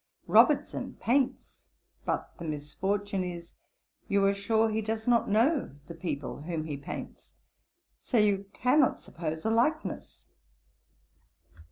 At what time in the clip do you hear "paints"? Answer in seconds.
0.99-1.67, 6.75-7.33